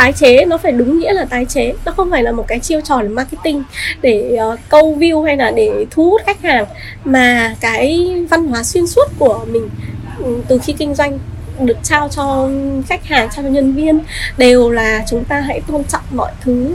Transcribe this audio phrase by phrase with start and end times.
[0.00, 1.72] tái chế nó phải đúng nghĩa là tái chế.
[1.84, 3.62] Nó không phải là một cái chiêu trò để marketing
[4.02, 6.64] để uh, câu view hay là để thu hút khách hàng
[7.04, 9.68] mà cái văn hóa xuyên suốt của mình
[10.18, 11.18] ừ, từ khi kinh doanh
[11.60, 12.48] được trao cho
[12.88, 14.00] khách hàng trao cho nhân viên
[14.38, 16.74] đều là chúng ta hãy tôn trọng mọi thứ.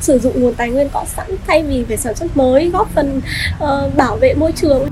[0.00, 3.20] Sử dụng nguồn tài nguyên có sẵn thay vì phải sản xuất mới góp phần
[3.54, 4.88] uh, bảo vệ môi trường.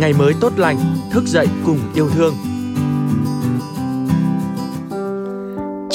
[0.00, 0.78] Ngày mới tốt lành
[1.12, 2.34] thức dậy cùng yêu thương.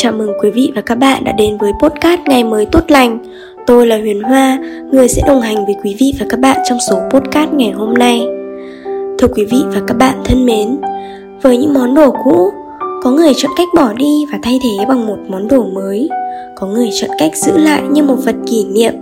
[0.04, 3.20] Chào mừng quý vị và các bạn đã đến với podcast Ngày mới tốt lành.
[3.67, 4.57] Tôi là Huyền Hoa,
[4.91, 7.93] người sẽ đồng hành với quý vị và các bạn trong số podcast ngày hôm
[7.93, 8.21] nay.
[9.20, 10.77] Thưa quý vị và các bạn thân mến,
[11.41, 12.52] với những món đồ cũ,
[13.03, 16.09] có người chọn cách bỏ đi và thay thế bằng một món đồ mới.
[16.55, 18.93] Có người chọn cách giữ lại như một vật kỷ niệm.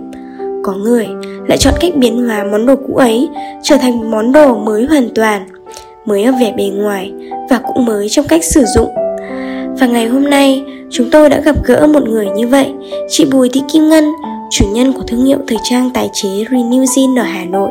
[0.62, 1.08] Có người
[1.48, 3.28] lại chọn cách biến hóa món đồ cũ ấy
[3.62, 5.46] trở thành một món đồ mới hoàn toàn,
[6.04, 7.12] mới ở vẻ bề ngoài
[7.50, 8.88] và cũng mới trong cách sử dụng
[9.78, 12.72] và ngày hôm nay, chúng tôi đã gặp gỡ một người như vậy,
[13.08, 14.04] chị Bùi Thị Kim Ngân,
[14.50, 17.70] chủ nhân của thương hiệu thời trang tái chế Renew Jean ở Hà Nội.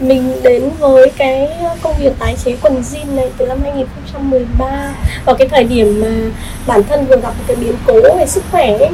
[0.00, 1.48] Mình đến với cái
[1.82, 6.08] công việc tái chế quần jean này từ năm 2013 Vào cái thời điểm mà
[6.66, 8.90] bản thân vừa gặp một cái biến cố về sức khỏe ấy,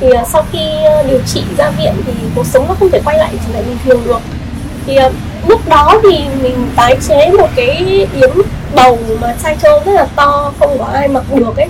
[0.00, 3.00] Thì à, sau khi à, điều trị ra viện thì cuộc sống nó không thể
[3.04, 4.20] quay lại trở lại bình thường được.
[4.86, 5.10] Thì à,
[5.46, 8.30] lúc đó thì mình tái chế một cái yếm
[8.74, 11.68] bầu mà size trâu rất là to không có ai mặc được ấy.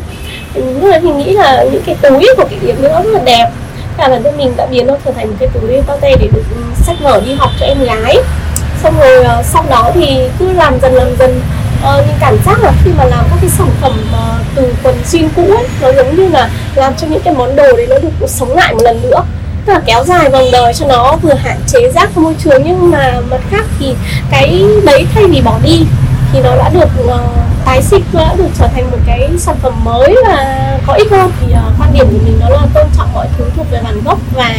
[0.55, 3.21] Ừ, lúc đấy mình nghĩ là những cái túi của cái yếm nó rất là
[3.25, 3.51] đẹp.
[3.97, 6.29] Cả là thân mình đã biến nó trở thành một cái túi bao tay để
[6.33, 8.17] được ừ, sách vở đi học cho em gái.
[8.83, 11.41] Xong rồi ờ, sau đó thì cứ làm dần làm dần.
[11.83, 14.95] Ờ, nhưng cảm giác là khi mà làm các cái sản phẩm uh, từ quần
[15.11, 17.99] jean cũ ấy nó giống như là làm cho những cái món đồ đấy nó
[17.99, 19.23] được sống lại một lần nữa
[19.71, 22.63] là kéo dài vòng đời cho nó vừa hạn chế rác môi trường.
[22.67, 23.95] Nhưng mà mặt khác thì
[24.31, 25.87] cái đấy thay vì bỏ đi
[26.33, 27.21] thì nó đã được uh,
[27.65, 31.11] tái sinh nó đã được trở thành một cái sản phẩm mới và có ích
[31.11, 31.31] hơn.
[31.41, 34.01] Thì uh, quan điểm của mình đó là tôn trọng mọi thứ thuộc về bản
[34.05, 34.55] gốc và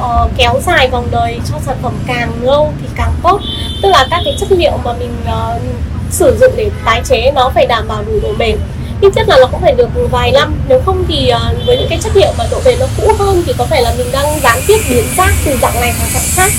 [0.00, 3.40] uh, kéo dài vòng đời cho sản phẩm càng lâu thì càng tốt.
[3.82, 5.62] Tức là các cái chất liệu mà mình uh,
[6.10, 8.56] sử dụng để tái chế nó phải đảm bảo đủ độ bền
[9.00, 10.54] ít nhất là nó cũng phải được vài năm.
[10.68, 13.42] Nếu không thì ờ, với những cái chất liệu mà độ bền nó cũ hơn
[13.46, 16.22] thì có thể là mình đang gián tiếp biến rác từ dạng này sang dạng
[16.36, 16.52] khác.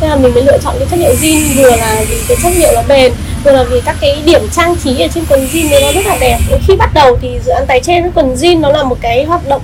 [0.00, 2.52] Nên là mình mới lựa chọn cái chất liệu jean vừa là vì cái chất
[2.56, 3.12] liệu nó bền
[3.44, 6.06] vừa là vì các cái điểm trang trí ở trên quần jean này nó rất
[6.06, 6.38] là đẹp.
[6.66, 9.48] Khi bắt đầu thì dự án tái trên quần jean nó là một cái hoạt
[9.48, 9.62] động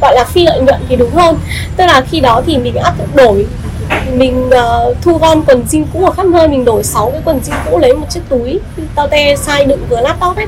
[0.00, 1.38] gọi là phi lợi nhuận thì đúng hơn.
[1.76, 3.46] Tức là khi đó thì mình áp đổi.
[4.12, 7.40] Mình uh, thu gom quần jean cũ ở khắp nơi mình đổi 6 cái quần
[7.40, 8.58] jean cũ lấy một chiếc túi
[8.94, 10.46] tao te size đựng vừa laptop ấy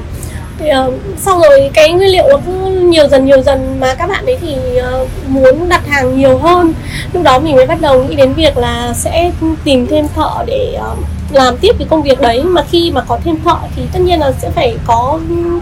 [0.62, 4.08] thì uh, sau rồi cái nguyên liệu nó cứ nhiều dần nhiều dần mà các
[4.08, 4.56] bạn ấy thì
[5.02, 6.74] uh, muốn đặt hàng nhiều hơn.
[7.12, 9.30] Lúc đó mình mới bắt đầu nghĩ đến việc là sẽ
[9.64, 10.98] tìm thêm thợ để uh,
[11.30, 12.42] làm tiếp cái công việc đấy.
[12.44, 15.18] Mà khi mà có thêm thợ thì tất nhiên là sẽ phải có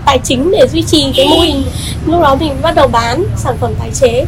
[0.06, 1.62] tài chính để duy trì cái mô hình.
[2.06, 4.24] Lúc đó mình bắt đầu bán sản phẩm tái chế.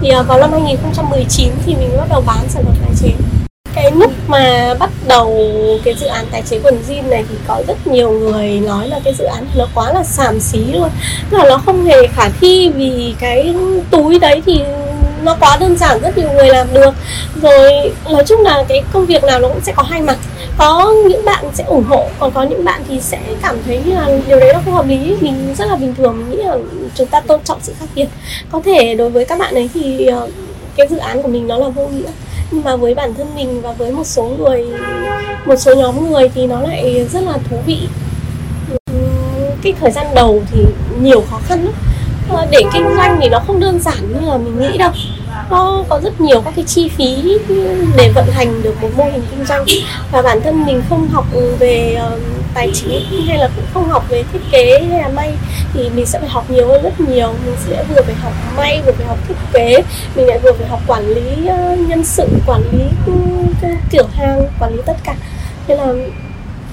[0.00, 3.29] Thì uh, vào năm 2019 thì mình bắt đầu bán sản phẩm tái chế
[3.90, 5.38] cái lúc mà bắt đầu
[5.84, 9.00] cái dự án tái chế quần jean này thì có rất nhiều người nói là
[9.04, 10.88] cái dự án nó quá là xàm xí luôn.
[11.30, 13.54] Là nó không hề khả thi vì cái
[13.90, 14.60] túi đấy thì
[15.22, 16.94] nó quá đơn giản, rất nhiều người làm được.
[17.42, 20.18] Rồi nói chung là cái công việc nào nó cũng sẽ có hai mặt.
[20.58, 23.94] Có những bạn sẽ ủng hộ, còn có những bạn thì sẽ cảm thấy như
[23.94, 25.16] là điều đấy nó không hợp lý.
[25.20, 26.56] Mình rất là bình thường, mình nghĩ là
[26.94, 28.06] chúng ta tôn trọng sự khác biệt.
[28.52, 30.28] Có thể đối với các bạn ấy thì ờ,
[30.76, 32.10] cái dự án của mình nó là vô nghĩa
[32.50, 34.66] nhưng mà với bản thân mình và với một số người
[35.44, 37.88] một số nhóm người thì nó lại rất là thú vị.
[39.62, 40.64] Cái thời gian đầu thì
[41.00, 41.74] nhiều khó khăn lắm.
[42.28, 44.90] Ờ, để kinh doanh thì nó không đơn giản như là mình nghĩ đâu.
[45.50, 47.38] Nó có rất nhiều các cái chi phí
[47.96, 49.64] để vận hành được một mô hình kinh doanh.
[50.12, 51.26] Và bản thân mình không học
[51.58, 52.20] về uh,
[52.54, 55.32] tài chính, hay là cũng không học về thiết kế hay là may,
[55.74, 57.34] thì mình sẽ phải học nhiều hơn rất nhiều.
[57.46, 59.82] Mình sẽ vừa phải học may, vừa phải học thiết kế,
[60.16, 63.12] mình lại vừa phải học quản lý ờ, nhân sự, quản lý ừ,
[63.90, 65.14] kiểu hàng, quản lý tất cả.
[65.68, 65.94] Nên là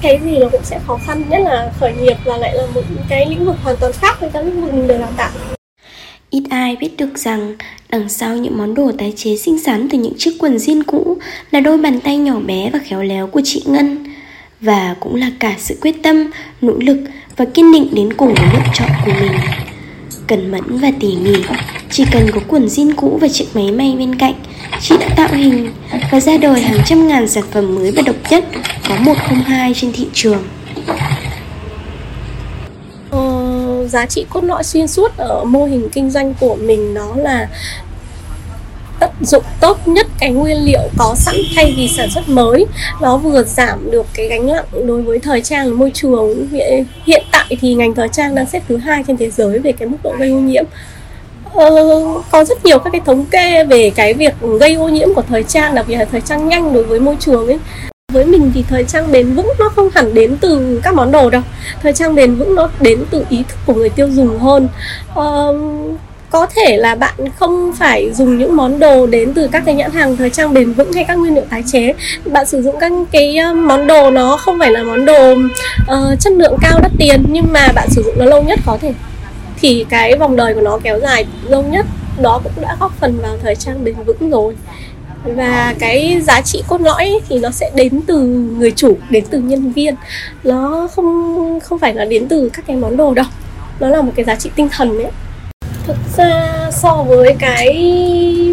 [0.02, 2.82] cái gì nó cũng sẽ khó khăn, nhất là khởi nghiệp và lại là một
[3.10, 5.30] cái lĩnh vực hoàn toàn khác với các lĩnh vực mình được đào tạo.
[6.30, 7.56] Ít ai biết được rằng
[7.90, 11.18] đằng sau những món đồ tái chế xinh xắn từ những chiếc quần jean cũ
[11.52, 14.04] là đôi bàn tay nhỏ bé và khéo léo của chị Ngân
[14.62, 16.32] và cũng là cả sự quyết tâm,
[16.62, 16.98] nỗ lực
[17.38, 19.32] và kiên định đến cùng với lựa chọn của mình.
[20.28, 21.44] Cẩn mẫn và tỉ mỉ,
[21.92, 24.34] chỉ cần có quần jean cũ và chiếc máy may bên cạnh,
[24.82, 25.72] chị đã tạo hình
[26.12, 28.46] và ra đời hàng trăm ngàn sản phẩm mới và độc nhất
[28.90, 30.44] có một không hai trên thị trường
[33.12, 37.16] ờ, giá trị cốt lõi xuyên suốt ở mô hình kinh doanh của mình nó
[37.16, 37.48] là
[39.00, 42.66] tận dụng tốt nhất cái nguyên liệu có sẵn thay vì sản xuất mới.
[43.02, 46.48] Nó vừa giảm được cái gánh nặng đối với thời trang môi trường.
[47.06, 49.88] Hiện tại thì ngành thời trang đang xếp thứ hai trên thế giới về cái
[49.88, 50.66] mức độ gây ô nhiễm.
[51.54, 51.70] Ờ,
[52.32, 55.44] có rất nhiều các cái thống kê về cái việc gây ô nhiễm của thời
[55.44, 57.60] trang đặc biệt là thời trang nhanh đối với môi trường ấy.
[58.14, 61.30] Với mình thì thời trang bền vững nó không hẳn đến từ các món đồ
[61.30, 61.42] đâu.
[61.82, 64.68] Thời trang bền vững nó đến từ ý thức của người tiêu dùng hơn.
[65.20, 69.76] Uh, có thể là bạn không phải dùng những món đồ đến từ các cái
[69.76, 71.94] nhãn hàng thời trang bền vững hay các nguyên liệu tái chế.
[72.26, 76.20] Bạn sử dụng các cái ờ, món đồ nó không phải là món đồ uh,
[76.20, 78.94] chất lượng cao đắt tiền nhưng mà bạn sử dụng nó lâu nhất có thể.
[79.62, 81.86] Thì cái vòng đời của nó kéo dài lâu nhất
[82.22, 84.56] đó cũng đã góp phần vào thời trang bền vững rồi.
[85.24, 88.22] Và cái giá trị cốt lõi thì nó sẽ đến từ
[88.58, 89.96] người chủ đến từ nhân viên.
[90.44, 93.26] Nó không không phải là đến từ các cái món đồ đâu.
[93.80, 95.12] Nó là một cái giá trị tinh thần đấy
[95.88, 97.74] thực ra so với cái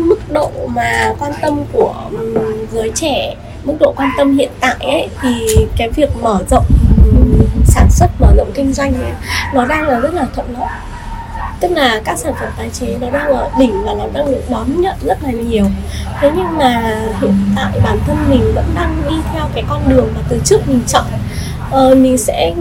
[0.05, 3.35] mức độ mà quan tâm của ừ, giới trẻ
[3.65, 6.65] mức độ quan tâm hiện tại ấy thì cái việc mở rộng
[7.05, 9.13] ừ, sản xuất mở rộng kinh doanh ấy,
[9.55, 10.69] nó đang là rất là thuận lợi.
[11.61, 14.43] Tức là các sản phẩm tái chế nó đang ở đỉnh và nó đang được
[14.51, 15.65] đón nhận rất là nhiều.
[16.21, 20.09] Thế nhưng mà hiện tại bản thân mình vẫn đang đi theo cái con đường
[20.15, 21.05] mà từ trước mình chọn
[21.71, 22.55] uh, mình sẽ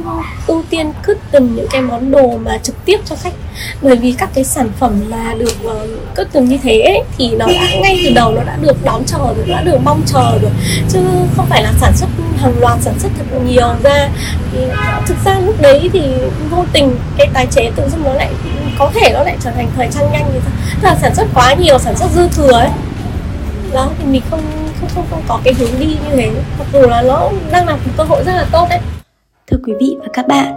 [0.48, 3.34] ưu tiên cất từng những cái món đồ mà trực tiếp cho khách.
[3.82, 7.02] Bởi vì các cái sản phẩm mà được ờ, uh, cất từng như thế ấy,
[7.18, 10.02] thì nó đã ngay từ đầu nó đã được đón chờ rồi đã được mong
[10.06, 10.52] chờ rồi.
[10.90, 11.00] Chứ
[11.36, 12.08] không phải là sản xuất
[12.38, 14.10] hàng loạt sản xuất thật nhiều ra.
[14.52, 14.60] Thì
[15.06, 16.02] thực ra lúc đấy thì
[16.50, 18.30] vô tình cái tái chế tự dưng nó lại
[18.80, 20.52] có thể nó lại trở thành thời trang nhanh như thế.
[20.82, 22.70] Là sản xuất quá nhiều sản xuất dư thừa ấy.
[23.74, 24.42] Đó thì mình không
[24.84, 27.76] không không, không có cái hướng đi như thế mặc dù là nó đang là
[27.76, 28.80] một cơ hội rất là tốt đấy
[29.52, 30.54] Thưa quý vị và các bạn,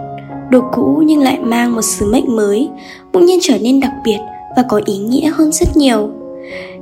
[0.49, 2.69] đồ cũ nhưng lại mang một sứ mệnh mới,
[3.13, 4.17] bỗng nhiên trở nên đặc biệt
[4.55, 6.09] và có ý nghĩa hơn rất nhiều.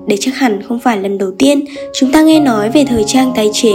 [0.08, 3.34] đấy chắc hẳn không phải lần đầu tiên chúng ta nghe nói về thời trang
[3.36, 3.74] tái chế,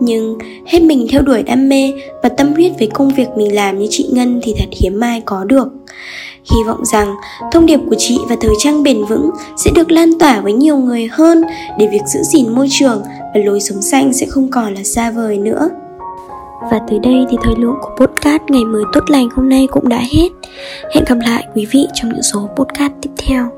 [0.00, 3.78] nhưng hết mình theo đuổi đam mê và tâm huyết với công việc mình làm
[3.78, 5.68] như chị Ngân thì thật hiếm ai có được.
[6.50, 7.14] Hy vọng rằng
[7.52, 10.76] thông điệp của chị và thời trang bền vững sẽ được lan tỏa với nhiều
[10.76, 11.42] người hơn
[11.78, 13.02] để việc giữ gìn môi trường
[13.34, 15.68] và lối sống xanh sẽ không còn là xa vời nữa.
[16.70, 19.88] Và tới đây thì thời lượng của podcast ngày mới tốt lành hôm nay cũng
[19.88, 20.28] đã hết.
[20.94, 23.55] Hẹn gặp lại quý vị trong những số podcast tiếp theo.